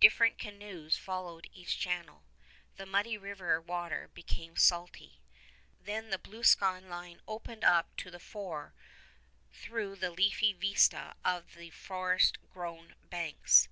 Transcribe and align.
Different 0.00 0.38
canoes 0.38 0.96
followed 0.96 1.50
each 1.52 1.78
channel. 1.78 2.22
The 2.78 2.86
muddy 2.86 3.18
river 3.18 3.60
water 3.60 4.08
became 4.14 4.56
salty. 4.56 5.20
Then 5.78 6.08
the 6.08 6.16
blue 6.16 6.44
sky 6.44 6.78
line 6.78 7.20
opened 7.28 7.62
to 7.98 8.10
the 8.10 8.18
fore 8.18 8.72
through 9.52 9.96
the 9.96 10.10
leafy 10.10 10.54
vista 10.54 11.14
of 11.26 11.56
the 11.56 11.68
forest 11.68 12.38
grown 12.50 12.94
banks. 13.10 13.68